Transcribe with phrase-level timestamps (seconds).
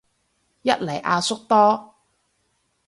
[0.63, 1.93] 一嚟阿叔多